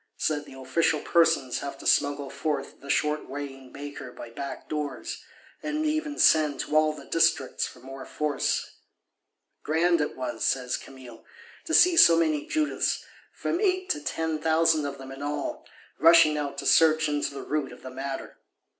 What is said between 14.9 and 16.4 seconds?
them in all, rushing